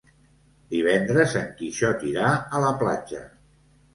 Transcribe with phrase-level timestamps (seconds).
[0.75, 3.21] Divendres en Quixot irà a la platja.